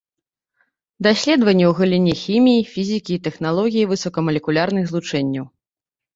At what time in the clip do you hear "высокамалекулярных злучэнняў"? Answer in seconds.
3.93-5.45